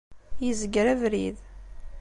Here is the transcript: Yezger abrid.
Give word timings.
Yezger 0.45 0.85
abrid. 0.93 1.37